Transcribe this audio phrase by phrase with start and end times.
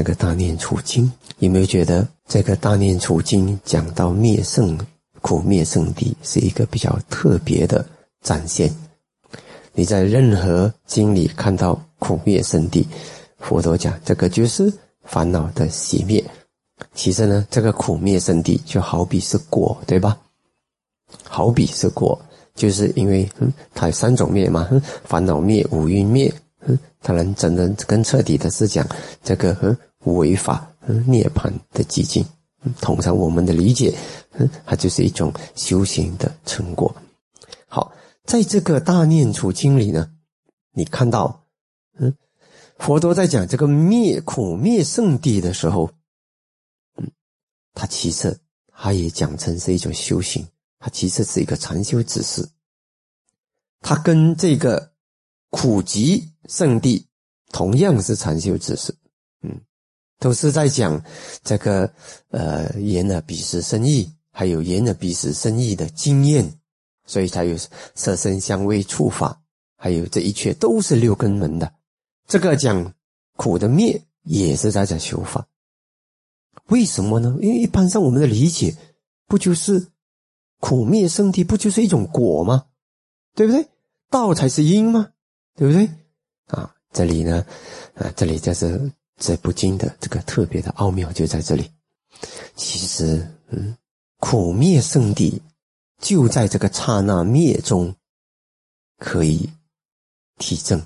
[0.00, 4.78] 这个大念处经，有没有觉得这个大念处经讲到灭圣
[5.20, 7.84] 苦灭圣地是一个比较特别的
[8.22, 8.74] 展现？
[9.74, 12.88] 你在任何经里看到苦灭圣地，
[13.40, 14.72] 佛陀讲这个就是
[15.04, 16.24] 烦恼的熄灭。
[16.94, 20.18] 其实呢，这个苦灭圣地就好比是果，对吧？
[21.24, 22.18] 好比是果，
[22.54, 24.66] 就是因为嗯，它有三种灭嘛，
[25.04, 28.86] 烦恼灭、五蕴灭，嗯，当然真的更彻底的是讲
[29.22, 30.70] 这个嗯违法
[31.06, 32.24] 涅槃的寂静。
[32.80, 33.96] 通常我们的理解，
[34.66, 36.94] 它就是一种修行的成果。
[37.66, 37.90] 好，
[38.24, 40.10] 在这个大念处经里呢，
[40.72, 41.46] 你看到
[41.98, 42.14] 嗯，
[42.78, 45.90] 佛陀在讲这个灭苦灭圣地的时候。
[46.96, 47.10] 嗯，
[47.72, 48.38] 他其实，
[48.74, 50.46] 他也讲成是一种修行，
[50.78, 52.46] 他其实是一个禅修指示。
[53.80, 54.92] 他跟这个
[55.48, 57.08] 苦集圣地
[57.52, 58.94] 同样是禅修指示，
[60.20, 61.02] 都是在讲
[61.42, 61.92] 这个
[62.28, 66.60] 呃言而彼时生意，还有言而彼时生意的经验，
[67.06, 67.56] 所以才有
[67.96, 69.42] 色身香味触法，
[69.76, 71.72] 还有这一切都是六根门的。
[72.28, 72.94] 这个讲
[73.36, 75.48] 苦的灭，也是在讲修法。
[76.66, 77.36] 为什么呢？
[77.40, 78.76] 因为一般上我们的理解，
[79.26, 79.88] 不就是
[80.60, 82.66] 苦灭圣地，不就是一种果吗？
[83.34, 83.66] 对不对？
[84.10, 85.10] 道才是因吗？
[85.56, 85.88] 对不对？
[86.46, 87.44] 啊，这里呢，
[87.94, 91.70] 啊，这里就是这不经的这个特别的奥妙就在这里。
[92.56, 93.76] 其实，嗯，
[94.18, 95.40] 苦灭圣地
[96.00, 97.94] 就在这个刹那灭中
[98.98, 99.48] 可以
[100.38, 100.82] 体证，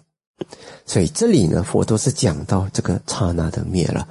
[0.85, 4.07] 所以这里呢，佛都是讲到这个刹那的灭了。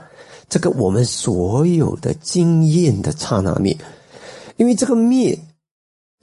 [0.49, 3.77] 这个我们所有的经验的刹那灭，
[4.57, 5.37] 因为这个灭，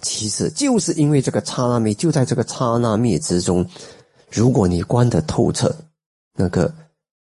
[0.03, 3.69] 其实就是因为这个刹那灭就在这个刹那灭之中。
[4.31, 5.75] 如果你观得透彻，
[6.35, 6.73] 那个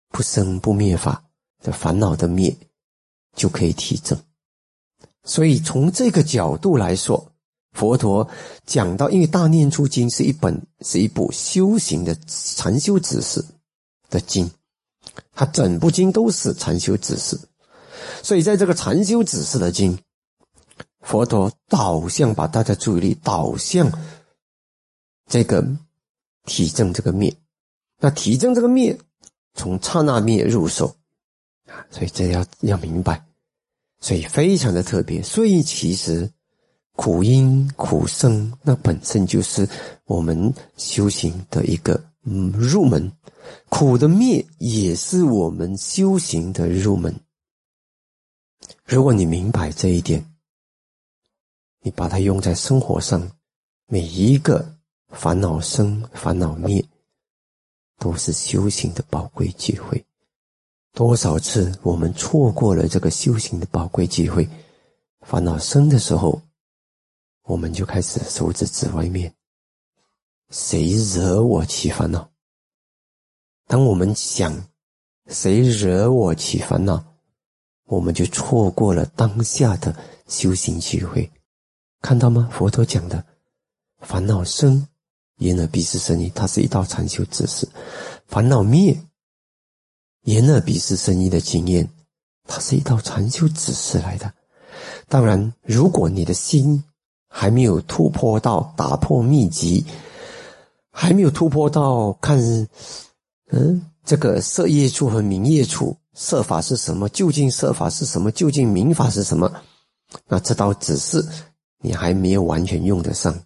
[0.10, 1.24] 不生不灭法
[1.62, 2.56] 的烦恼的灭，
[3.36, 4.20] 就可以提证。
[5.24, 7.32] 所以从这个角度来说，
[7.74, 8.28] 佛陀
[8.66, 13.44] 讲到，因为《大念处经》是一本是一部修行的禅修指示
[14.10, 14.50] 的经。
[15.34, 17.40] 它整部经都是禅修指示，
[18.24, 19.98] 所以在这个禅修指示的经，
[21.02, 23.92] 佛陀导向把大家注意力导向
[25.28, 25.66] 这个
[26.46, 27.36] 体证这个灭，
[28.00, 28.98] 那体证这个灭
[29.60, 30.96] 从刹那灭入手
[31.68, 33.22] 啊，所以这要要明白，
[34.00, 35.22] 所以非常的特别。
[35.22, 36.32] 所以其实
[36.96, 39.68] 苦因苦生，那本身就是
[40.06, 43.12] 我们修行的一个嗯入门。
[43.68, 47.14] 苦的灭也是我们修行的入门。
[48.86, 50.26] 如果你明白这一点，
[51.82, 53.30] 你把它用在生活上，
[53.88, 54.74] 每一个
[55.10, 56.82] 烦恼生、烦恼灭，
[58.00, 60.04] 都是修行的宝贵机会。
[60.94, 64.50] 多少次我们错过了这个修行的宝贵机会？
[65.22, 66.42] 烦恼生的时候，
[67.44, 69.32] 我们就开始手指指外面，
[70.50, 72.28] 谁惹我起烦恼？
[73.68, 74.68] 当我们想
[75.28, 77.04] 谁惹我起烦恼，
[77.86, 79.96] 我们就错过了当下的
[80.28, 81.32] 修行机会。
[82.02, 82.50] 看到吗？
[82.52, 83.24] 佛陀讲的
[84.00, 84.88] 烦恼生，
[85.40, 87.68] 言而必是生意，它是一道禅修指示；
[88.28, 88.98] 烦恼灭，
[90.22, 91.90] 言而必是生意的经验，
[92.46, 94.32] 它是一道禅修指示来的。
[95.10, 96.84] 当然，如果你的心
[97.28, 99.86] 还没有突破到打破秘籍，
[100.92, 102.40] 还没有突破到看。
[103.52, 107.10] 嗯，这个色业处和名业处，色法是什么？
[107.10, 108.32] 究竟色法是什么？
[108.32, 109.52] 究竟名法是什么？
[110.28, 111.24] 那这道指示
[111.80, 113.44] 你还没有完全用得上，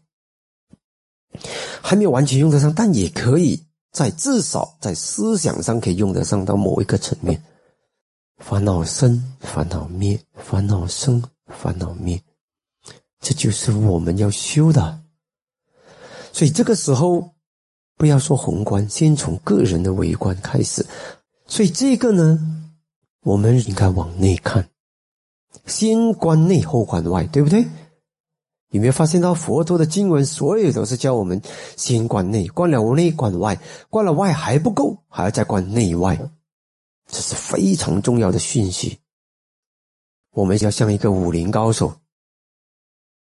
[1.83, 3.61] 还没有完全用得上，但也可以
[3.91, 7.43] 在至少在思想上可以用得上到某一个层面。
[8.37, 12.19] 烦恼生，烦恼灭，烦恼生，烦恼灭，
[13.19, 15.03] 这就是我们要修的。
[16.31, 17.29] 所以这个时候。
[17.95, 20.83] 不要说宏观，先从个人的微观开始。
[21.45, 22.39] 所以这个呢，
[23.21, 24.67] 我们应该往内看，
[25.67, 27.63] 先观内后观外，对不对？
[28.73, 31.41] 有没有发现到佛陀的经文，所有都是教我们
[31.77, 33.57] 先观内，观了内，观外，
[33.89, 36.19] 观了外还不够，还要再观内外，
[37.07, 38.99] 这是非常重要的讯息。
[40.31, 41.93] 我们要像一个武林高手，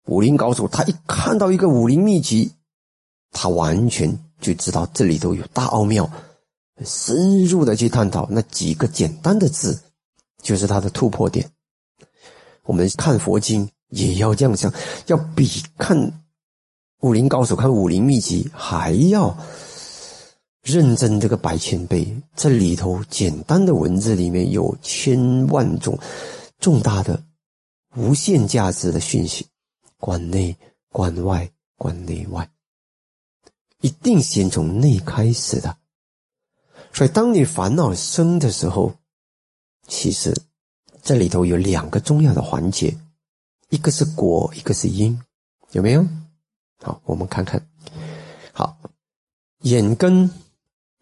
[0.07, 2.53] 武林高手他一看到一个武林秘籍，
[3.31, 4.17] 他完全。
[4.41, 6.11] 就知道这里头有大奥妙，
[6.83, 9.79] 深入的去探讨那几个简单的字，
[10.41, 11.47] 就是他的突破点。
[12.63, 14.73] 我们看佛经也要这样想，
[15.07, 15.47] 要比
[15.77, 15.95] 看
[16.99, 19.37] 武林高手看武林秘籍还要
[20.63, 25.97] 认真这个百千倍，这里头简单的文字里面有千万种
[26.59, 27.23] 重大的、
[27.95, 29.45] 无限价值的讯息，
[29.97, 30.55] 关内、
[30.89, 32.47] 关外、关内外，
[33.81, 35.75] 一定先从内开始的。
[36.93, 38.93] 所以，当你烦恼生的时候，
[39.87, 40.35] 其实
[41.01, 42.95] 这里头有两个重要的环节，
[43.71, 45.19] 一个是果，一个是因，
[45.71, 46.07] 有没有？
[46.83, 47.67] 好，我们看看。
[48.53, 48.77] 好，
[49.63, 50.29] 眼根。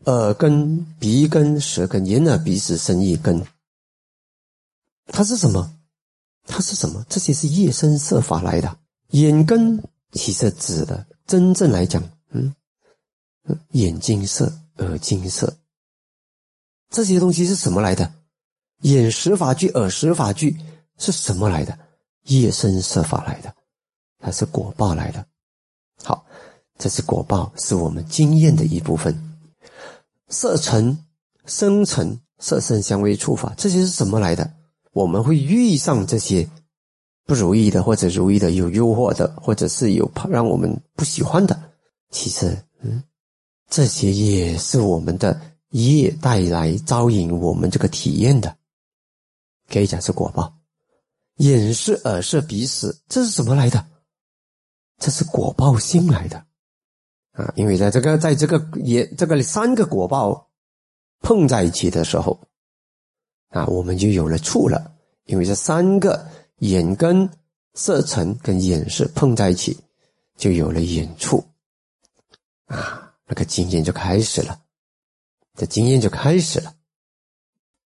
[0.06, 3.46] 耳根、鼻根、舌根、眼耳鼻舌身意根，
[5.08, 5.78] 它是什么？
[6.46, 7.06] 它是什么？
[7.10, 8.80] 这些是业生色法来的。
[9.10, 9.78] 眼根
[10.14, 12.56] 其实指的，真正来讲，嗯，
[13.72, 15.54] 眼睛色、耳睛色，
[16.90, 18.10] 这些东西是什么来的？
[18.84, 20.58] 眼识法具、耳识法具
[20.98, 21.78] 是什么来的？
[22.24, 23.54] 业生色法来的，
[24.20, 25.26] 它是果报来的。
[26.04, 26.26] 好，
[26.78, 29.14] 这是果报，是我们经验的一部分。
[30.30, 30.98] 色尘、
[31.46, 34.54] 生尘、色身相位触法，这些是什么来的？
[34.92, 36.48] 我们会遇上这些
[37.26, 41.60] 不如意的，或者如意的，有诱惑的，或者是有让我们不喜欢的。
[42.12, 43.04] 其实，嗯，
[43.70, 45.40] 这些也是我们的
[45.70, 48.56] 业带来招引我们这个体验的，
[49.68, 50.59] 可以讲是果报。
[51.40, 53.86] 眼是、耳是、鼻是，这是什么来的？
[54.98, 56.46] 这是果报心来的。
[57.32, 60.50] 啊，因为在这个在这个也这个三个果报
[61.22, 62.38] 碰在一起的时候，
[63.50, 64.94] 啊，我们就有了触了。
[65.26, 66.28] 因为这三个
[66.58, 67.30] 眼根、
[67.74, 69.80] 色尘跟眼识碰在一起，
[70.36, 71.44] 就有了眼触。
[72.66, 74.60] 啊，那个经验就开始了，
[75.56, 76.76] 这经验就开始了。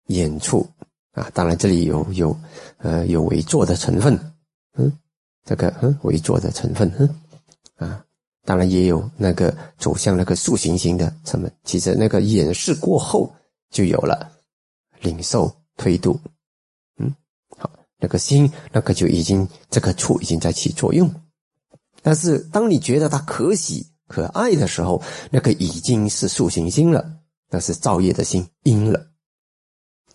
[0.07, 0.67] 眼触
[1.11, 2.37] 啊，当然这里有有
[2.77, 4.17] 呃有为作的成分，
[4.77, 4.91] 嗯，
[5.45, 7.09] 这个嗯为作的成分，嗯
[7.75, 8.05] 啊。
[8.43, 13.31] 当然也有那个走向那个塑形型的成分，其实那个演示过后
[13.69, 14.31] 就有了
[14.99, 16.19] 领受推度，
[16.97, 17.13] 嗯，
[17.59, 17.69] 好，
[17.99, 21.07] 那个心那个就已经这个处已经在起作用，
[22.01, 24.99] 但是当你觉得它可喜可爱的时候，
[25.29, 29.10] 那个已经是塑形心了，那是造业的心因了。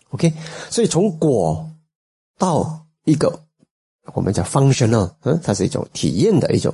[0.09, 0.33] OK，
[0.69, 1.69] 所以从果
[2.37, 3.39] 到一个
[4.13, 6.73] 我们叫 function 呢嗯，它是一种体验的一种。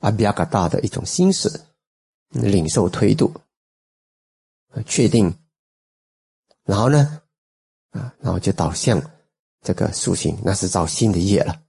[0.00, 1.48] 阿比亚嘎大的一种心识，
[2.30, 3.32] 领受推度，
[4.84, 5.32] 确定，
[6.64, 7.22] 然后呢，
[7.90, 9.00] 啊，然后就导向
[9.62, 11.62] 这个塑形，那是造新的业了。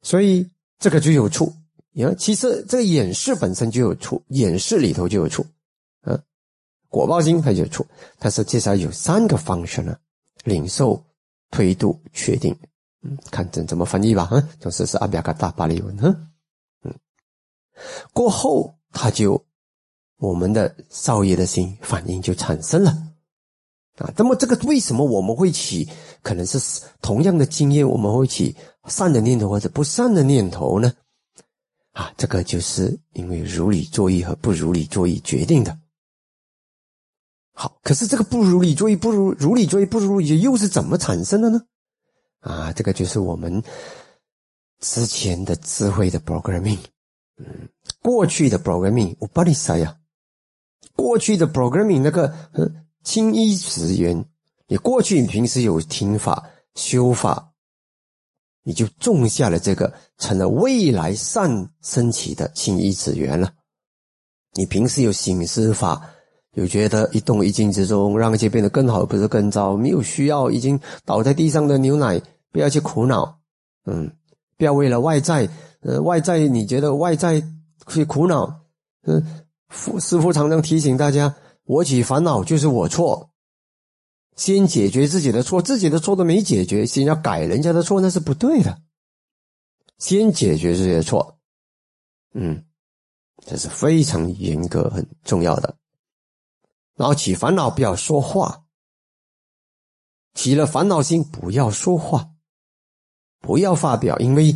[0.00, 1.52] 所以这个就有处，
[1.92, 5.44] 你看，其实这个演示本身就有处，演示里头就有处，
[6.00, 6.18] 啊，
[6.88, 7.86] 果报经它就出，
[8.18, 9.96] 但是至少有三个方式呢：
[10.44, 11.02] 领受、
[11.50, 12.56] 推度、确定。
[13.02, 15.96] 嗯，看怎怎么翻译吧，嗯，就是是阿比亚嘎大巴利文，
[16.82, 16.92] 嗯。
[18.12, 19.44] 过后，他就
[20.16, 22.90] 我们的少爷的心反应就产生了
[23.98, 24.12] 啊。
[24.16, 25.88] 那么，这个为什么我们会起
[26.22, 26.58] 可能是
[27.00, 28.56] 同样的经验，我们会起
[28.86, 30.92] 善的念头或者不善的念头呢？
[31.92, 35.78] 啊，这个就是因为如理作意和不如理作意决定的。
[37.58, 41.58] 好，可是这个不如理作意、不如如理作意、不如理又是怎么产生的呢？
[42.40, 43.62] 啊，这个就是我们
[44.80, 46.78] 之前的智慧的 programming。
[47.38, 47.66] 嗯，
[48.02, 49.96] 过去的 programming 我帮你塞呀。
[50.94, 52.34] 过去的 programming 那个
[53.02, 54.22] 青衣词源，
[54.66, 57.52] 你过去你平时有听法修法，
[58.64, 63.50] 你就种下了这个，成了未来善升起的青衣子源了。
[64.52, 66.06] 你平时有醒思法，
[66.56, 69.76] 有觉得一动一静之中，让一切变得更好，不是更糟。
[69.76, 72.20] 没有需要已经倒在地上的牛奶，
[72.50, 73.38] 不要去苦恼。
[73.84, 74.10] 嗯，
[74.56, 75.48] 不要为了外在。
[75.82, 77.40] 呃，外在你觉得外在
[77.86, 78.62] 去苦恼？
[79.02, 79.22] 嗯，
[80.00, 81.32] 师傅常常提醒大家，
[81.64, 83.30] 我起烦恼就是我错，
[84.34, 88.76] 先解决自己的错，自己的错都没解决，先要改人家的错，那是不对的。
[89.98, 91.38] 先解决自己的错，
[92.34, 92.64] 嗯，
[93.46, 95.76] 这是非常严格、很重要的。
[96.96, 98.64] 然后起烦恼不要说话，
[100.34, 102.30] 起了烦恼心不要说话，
[103.38, 104.54] 不要发表，因为。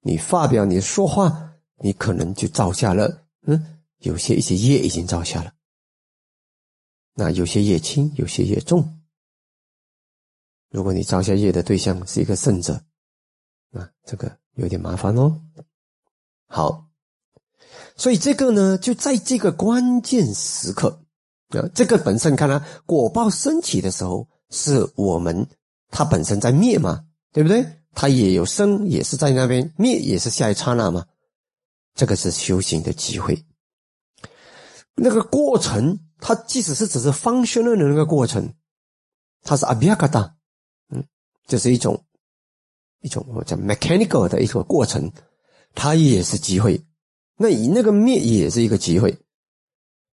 [0.00, 5.52] 你发表你说话，你可能就造下了，嗯，有些一些业已经造下了。
[7.14, 9.02] 那有些业轻，有些业重。
[10.70, 12.80] 如果你造下业的对象是一个圣者，
[13.70, 15.42] 那这个有点麻烦哦。
[16.46, 16.88] 好，
[17.96, 21.04] 所以这个呢，就在这个关键时刻，
[21.50, 25.46] 啊，这个本身看来果报升起的时候，是我们
[25.90, 27.64] 它本身在灭嘛，对不对？
[27.94, 31.06] 它也有生，也是在那边灭，也是下一刹那嘛？
[31.94, 33.44] 这个是修行的机会。
[34.94, 38.52] 那个过程它即使是只是 functional 的那个过程，
[39.42, 40.32] 它是 abhyagata，
[40.90, 41.02] 嗯，
[41.46, 42.04] 就是一种
[43.00, 45.10] 一种我讲 mechanical 的一个过程，
[45.74, 46.84] 它也是机会。
[47.36, 49.16] 那以那个灭也是一个机会。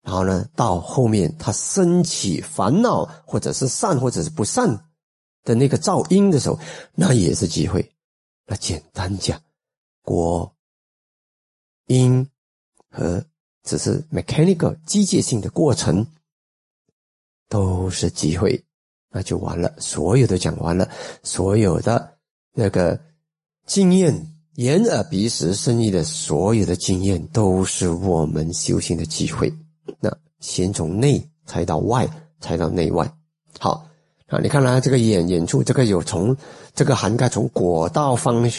[0.05, 4.69] 然后呢，到后面他升起烦恼，或者是善，或者是不善
[5.43, 6.59] 的那个噪音的时候，
[6.93, 7.91] 那也是机会。
[8.45, 9.41] 那简单讲，
[10.03, 10.55] 果
[11.87, 12.29] 因
[12.91, 13.25] 和
[13.63, 16.05] 只是 mechanical 机械性的过程，
[17.49, 18.63] 都是机会，
[19.09, 19.73] 那就完了。
[19.79, 20.87] 所有的讲完了，
[21.23, 22.19] 所有的
[22.53, 23.01] 那个
[23.65, 29.51] 经验，眼耳鼻舌身意的所有的经验，都是我们修行的机会。
[29.99, 32.07] 那先从内才到外，
[32.39, 33.11] 才到内外。
[33.59, 33.87] 好
[34.27, 36.35] 啊，你看来这个眼眼处，这个有从
[36.73, 38.49] 这个涵盖从果到方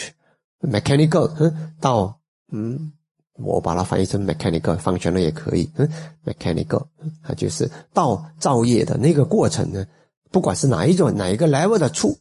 [0.61, 2.19] mechanical，嗯，到
[2.51, 2.91] 嗯，
[3.33, 5.89] 我把它翻译成 mechanical 方向了也可以，嗯
[6.25, 6.87] ，mechanical，
[7.23, 9.85] 它就是到造业的那个过程呢，
[10.31, 12.17] 不管是哪一种哪一个 level 的处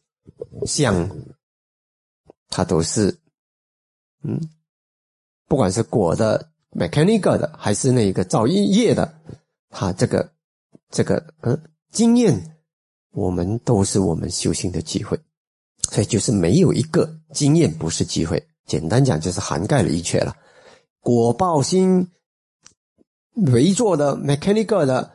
[0.66, 1.08] 相，
[2.48, 3.16] 它都是
[4.22, 4.40] 嗯，
[5.46, 6.50] 不管是果的。
[6.76, 9.14] Mechanical 的还是那个造业的，
[9.70, 10.30] 他这个
[10.90, 11.58] 这个嗯
[11.90, 12.58] 经验，
[13.12, 15.18] 我们都是我们修行的机会，
[15.90, 18.46] 所以就是没有一个经验不是机会。
[18.66, 20.36] 简单讲就是涵盖了一切了。
[21.00, 22.08] 果报心
[23.34, 25.10] 围坐的 mechanical 的，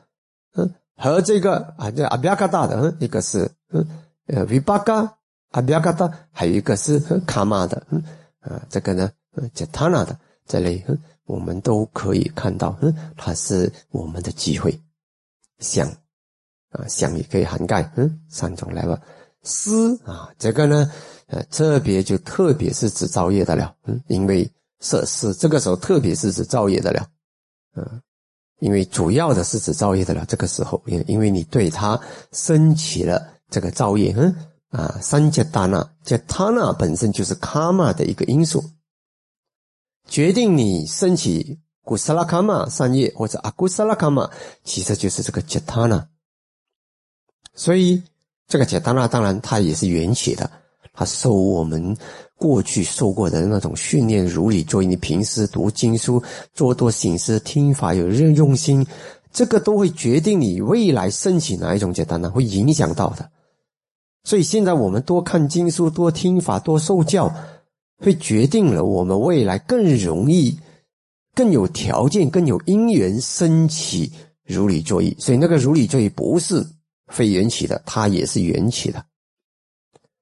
[0.56, 3.86] 嗯，和这个啊这阿比亚嘎达的，一个是嗯
[4.27, 5.12] 呃 vibhaga
[5.50, 8.01] 阿比亚嘎达，还有一个是卡玛的，嗯
[8.39, 9.12] 啊这个呢
[9.53, 10.84] 叫 tana 的这类。
[11.31, 14.77] 我们都可以看到，嗯，它是我们的机会。
[15.59, 15.88] 想
[16.71, 19.00] 啊，想也可以涵盖，嗯，三种来吧。
[19.43, 20.91] 思啊，这个呢，
[21.27, 27.07] 呃，特别就特别是指造业的了，嗯，因为设施这个时候特别是指造业的了，
[27.77, 28.01] 嗯，
[28.59, 30.25] 因为主要的是指造业的了。
[30.27, 31.97] 这个时候，因因为你对它
[32.33, 34.35] 升起了这个造业，嗯
[34.71, 38.61] 啊，三界大那，这他那本身就是卡玛的一个因素。
[40.08, 44.29] 决定你升起古萨拉卡玛三业或者阿古萨拉卡玛，
[44.63, 46.08] 其实就是这个杰塔纳。
[47.55, 48.01] 所以
[48.48, 50.50] 这个杰塔纳当然它也是缘起的，
[50.93, 51.96] 它受我们
[52.36, 54.86] 过去受过的那种训练，如理作意。
[54.86, 56.22] 你平时读经书、
[56.53, 58.86] 做多醒思、听法有任用心，
[59.31, 63.29] 这个都会决定你未来升起哪一种杰塔纳，会影响到的。
[64.24, 67.34] 所以现在我们多看经书、多听法、多受教。
[68.01, 70.58] 会决定了我们未来更容易、
[71.36, 74.12] 更有条件、更有因缘升起
[74.43, 75.15] 如理作意。
[75.20, 76.65] 所以那个如理作意不是
[77.08, 79.05] 非缘起的，它也是缘起的。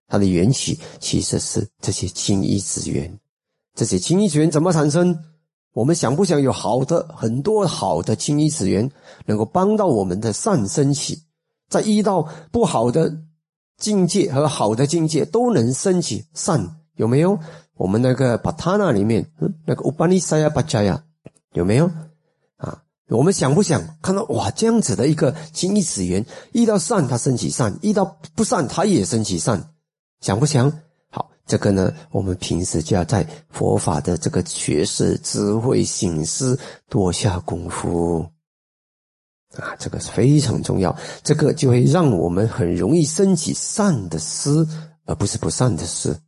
[0.07, 3.19] 它的缘起其实是这些清一子缘。
[3.75, 5.17] 这些清一子缘怎么产生？
[5.73, 8.89] 我们想不想有好的很多好的清一子缘，
[9.25, 11.21] 能够帮到我们的善升起？
[11.69, 13.15] 在遇到不好的
[13.77, 17.39] 境界和好的境界都能升起善，有没有？
[17.79, 19.25] 我们那个巴塔那里面，
[19.65, 21.01] 那个乌巴尼萨亚巴加亚
[21.53, 21.89] 有没有
[22.57, 22.83] 啊？
[23.07, 24.51] 我们想不想看到哇？
[24.51, 29.63] 这样子的一个情义此缘，遇到善他升起善，遇到不善他也升起善，
[30.19, 30.69] 想不想？
[31.09, 36.59] 好，这个呢，我们平时就要在佛法的这个学识、智慧、醒思
[36.89, 38.27] 多下功夫
[39.55, 40.93] 啊，这个是非常重要。
[41.23, 44.67] 这个就会让我们很容易升起善的思，
[45.05, 46.19] 而不是不善的思。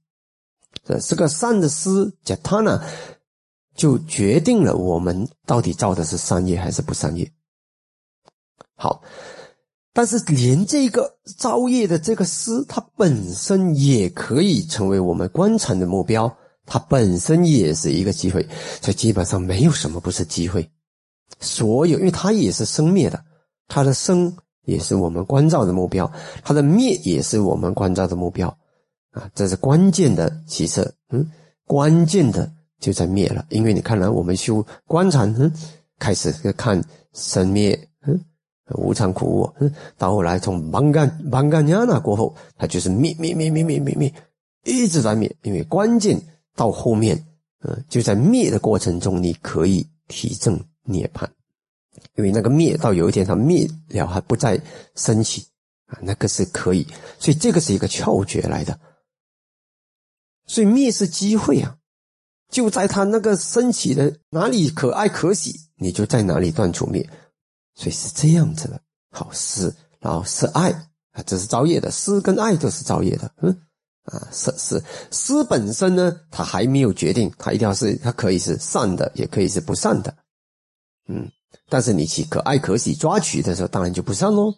[0.99, 2.83] 这个善的思，叫他呢，
[3.75, 7.31] 就决定了我们到底造的是善业还是不善业。
[8.75, 9.01] 好，
[9.93, 18.41] 但是连这个造业的这个思，它本身也可以成为我们观察的目标，它本身也是一个机会。
[18.81, 20.67] 所以基本上没有什么不是机会，
[21.39, 23.23] 所有，因为它也是生灭的，
[23.67, 26.11] 它的生也是我们关照的目标，
[26.43, 28.57] 它的灭也是我们关照的目标。
[29.11, 31.29] 啊，这是关键的起色，嗯，
[31.65, 32.49] 关键的
[32.79, 35.51] 就在灭了，因为你看来我们修观禅，嗯，
[35.99, 36.81] 开始看
[37.13, 37.77] 生灭，
[38.07, 38.17] 嗯，
[38.75, 44.13] 无常苦我，嗯，到后来从芒干芒干亚那过后，它就是灭灭灭灭灭灭灭，
[44.63, 46.17] 一直在灭，因为关键
[46.55, 47.21] 到后面，
[47.63, 51.27] 嗯，就在灭的过程中，你可以体证涅槃，
[52.15, 54.57] 因为那个灭到有一天它灭了还不再
[54.95, 55.45] 升起，
[55.87, 56.87] 啊，那个是可以，
[57.19, 58.79] 所以这个是一个窍诀来的。
[60.47, 61.77] 所以灭是机会啊，
[62.49, 67.09] 就在他那个升起的哪里可爱可喜，你就在哪里断除灭，
[67.75, 68.81] 所以是这样子的。
[69.11, 70.71] 好是，然后是爱
[71.11, 73.31] 啊，这是造业的是跟爱都是造业的。
[73.41, 73.61] 嗯
[74.05, 80.15] 啊，是是思本身呢，它还没有决定，它一定要是它可以是善的，也可以是不善的。
[81.07, 81.29] 嗯，
[81.69, 84.51] 但是你去可爱可喜抓取的时候，当然就不善喽。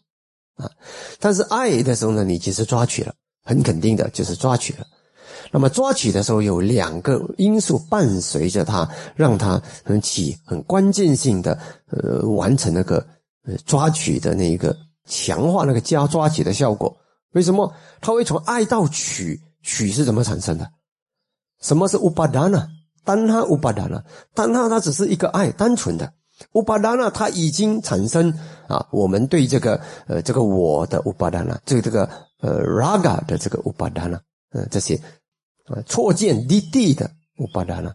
[0.55, 0.71] 啊，
[1.19, 3.13] 但是爱的时候呢，你其实抓取了，
[3.43, 4.87] 很肯定的就是抓取了。
[5.53, 11.57] 那么抓取的时候有两个因素伴随着它，让它很起很关键性的
[11.91, 13.05] 呃完成那个
[13.45, 16.97] 呃抓取的那一个强化那个加抓取的效果。
[17.33, 19.39] 为什么它会从爱到取？
[19.61, 20.69] 取是怎么产生的？
[21.61, 22.67] 什么是乌巴达呢？
[23.05, 24.03] 单哈乌巴达呢？
[24.33, 26.11] 单哈它只是一个爱，单纯的。
[26.53, 28.33] 乌巴达呢，它已经产生
[28.67, 32.09] 啊，我们对这个呃这个我的乌巴达呢，对这个
[32.41, 34.19] 呃 raga 的这个乌巴达呢，
[34.51, 34.99] 呃这些
[35.65, 37.93] 啊错见离地的乌巴达呢，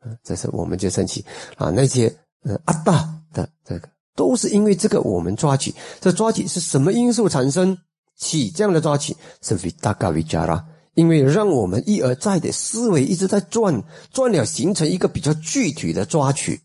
[0.00, 1.24] 啊，这是我们就生气
[1.56, 2.06] 啊那些
[2.42, 7.76] 呃阿大的这个都是因为这个我们抓取，这抓取是什么因素产生
[8.16, 9.16] 起这样的抓取？
[9.42, 13.82] 是 vidaga vijara，因为让我们一而再的思维一直在转
[14.12, 16.60] 转了，形成一个比较具体的抓取。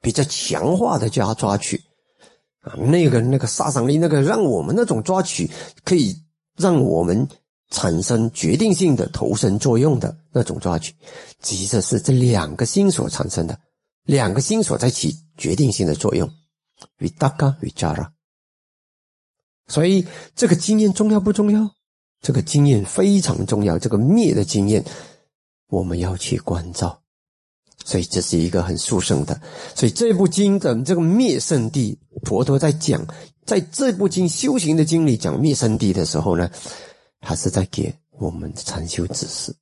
[0.00, 1.76] 比较强化的加抓取
[2.60, 5.50] 啊，那个那个杀伤力，那个让我们那种抓取
[5.82, 6.14] 可以
[6.56, 7.28] 让我们
[7.70, 10.94] 产生决定性的投身作用的那种抓取，
[11.40, 13.58] 其实是这两个心所产生的，
[14.04, 16.30] 两个心所在起决定性的作用。
[16.98, 18.08] vidaka vijara，
[19.66, 20.06] 所以
[20.36, 21.70] 这个经验重要不重要？
[22.20, 24.84] 这个经验非常重要，这个灭的经验
[25.68, 27.00] 我们要去关照。
[27.84, 29.40] 所以这是一个很殊胜的，
[29.74, 33.04] 所以这部经的这个灭圣地，佛陀在讲，
[33.46, 36.50] 在这部经修行的经里讲灭圣地的时候呢，
[37.20, 39.54] 他是在给我们禅修指示。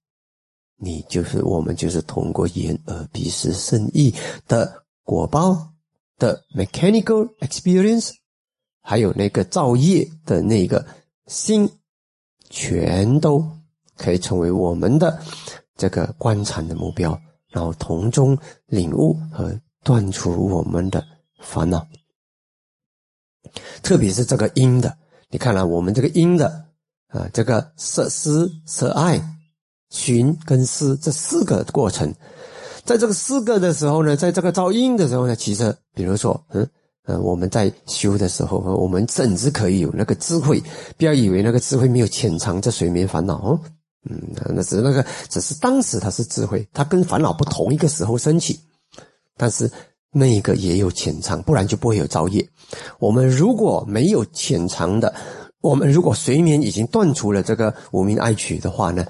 [0.79, 4.15] 你就是我们，就是通过眼耳鼻舌身意
[4.47, 5.73] 的果报
[6.19, 8.13] 的 mechanical experience，
[8.83, 10.87] 还有那个造业的那个
[11.27, 11.67] 心，
[12.51, 13.43] 全都
[13.97, 15.19] 可以成为我们的
[15.77, 17.19] 这个观禅的目标。
[17.49, 18.37] 然后从中
[18.67, 21.03] 领悟和断除我们的
[21.41, 21.89] 烦恼，
[23.83, 24.99] 特别是这个因的，
[25.31, 26.66] 你看了我们这个因的
[27.09, 29.21] 啊，这个色思色爱
[29.91, 32.13] 寻跟思这四个过程，
[32.85, 36.69] 在这个四个的时候呢，在这个造因的时候呢，其实比如说，嗯
[37.05, 40.61] 呃，我们在修的时候，我们甚至可以有那个智慧，
[40.99, 43.61] 不要以为那个智慧没有潜藏在睡眠烦恼哦。
[44.11, 44.21] 嗯，
[44.55, 48.59] 那只是那个，只是当时他是智慧，他跟烦恼不同一个时候升起，
[49.37, 49.71] 但是
[50.11, 52.45] 那个也有潜藏，不然就不会有造业。
[52.99, 55.15] 我们如果没有潜藏的，
[55.67, 59.05] 我们如果睡眠已经断除了这个无名爱取的话呢，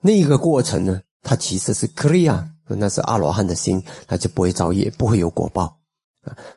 [0.00, 5.78] 那个过程呢，它其实是 clear，那是阿罗汉的心，他就不会造业，不会有果报。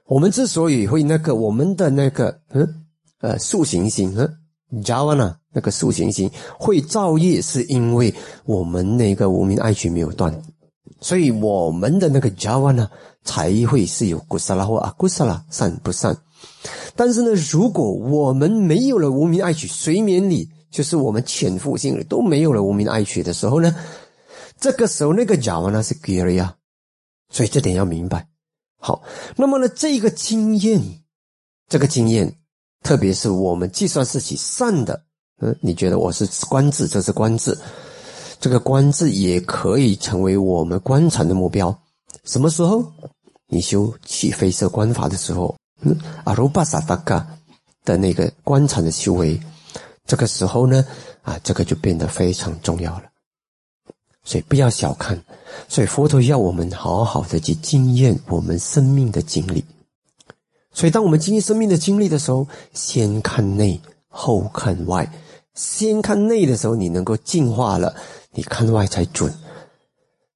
[0.06, 2.86] 我们之所以会那个，我们的那个嗯
[3.22, 4.38] 呃塑形心嗯。
[4.84, 5.16] Java
[5.54, 6.30] 那个塑形心
[6.60, 8.14] 会造业，是因为
[8.46, 10.34] 我们那个无名爱取没有断，
[11.00, 12.90] 所以我们的那个 Java 呢
[13.24, 16.18] 才会是有 Gusala 或阿 Gusala 善不善。
[16.96, 23.76] 但是呢，如果我们没有了无名爱取，随眠里就是我们潜伏性里都没有了无名爱取的时候呢，
[24.60, 26.54] 这个时候那个 Java 呢是 Giria，
[27.30, 28.28] 所以这点要明白。
[28.80, 29.04] 好，
[29.36, 30.82] 那么呢，这个经验，
[31.68, 32.36] 这个经验。
[32.84, 35.02] 特别是我们计算是起善的，
[35.42, 37.58] 嗯，你觉得我是观智，这是观智，
[38.40, 41.76] 这个观智也可以成为我们观察的目标。
[42.26, 42.86] 什么时候？
[43.48, 47.26] 你修起飞色观法的时候，嗯阿鲁巴萨达嘎
[47.84, 49.40] 的那个观禅的修为，
[50.06, 50.86] 这个时候呢，
[51.22, 53.04] 啊，这个就变得非常重要了。
[54.24, 55.22] 所以不要小看，
[55.68, 59.64] 所以佛陀要我们好好的去经验我们生命的经历。
[60.74, 65.10] 所以，当我们经历生命的经历的时候，先看内，后看外。
[65.54, 67.96] 先看内的时候，你能够净化了，
[68.32, 69.34] 你看外才准。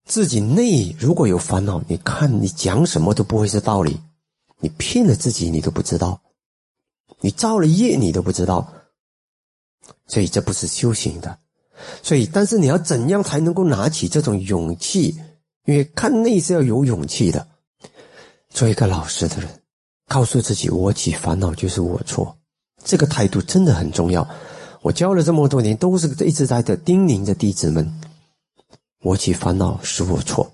[0.05, 3.99] 自己内如果有烦恼，你看你讲什么都不会是道理。
[4.59, 6.19] 你骗了自己，你都不知道；
[7.21, 8.71] 你造了业，你都不知道。
[10.07, 11.39] 所以，这不是修行的。
[12.03, 15.17] 所以，但是你要怎样才能够拿起这种勇气？
[15.65, 17.47] 因为看内是要有勇气的。
[18.49, 19.49] 做一个老实的人。
[20.07, 22.35] 告诉自己，我起烦恼就是我错，
[22.83, 24.27] 这个态度真的很重要。
[24.81, 28.01] 我教了这么多年，都是一直在的叮咛着弟子们：
[29.03, 30.51] 我起烦恼是我错，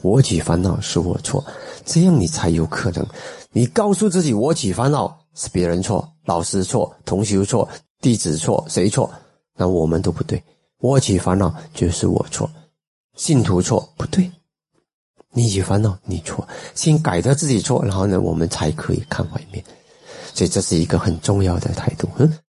[0.00, 1.44] 我起烦恼是我错，
[1.84, 3.06] 这样你才有可能。
[3.50, 7.68] 你告诉自己，我起烦恼是别人错，老师错，同学错，
[8.00, 9.10] 弟子错，谁错？
[9.54, 10.42] 那我们都不对。
[10.78, 12.50] 我起烦恼就是我错，
[13.16, 14.30] 信徒错不对。
[15.34, 19.62] 你起烦恼，你错，先改掉自己错，然后呢，我们才可以看外面。
[20.34, 22.08] 所以这是一个很重要的态度。
[22.16, 22.38] 嗯。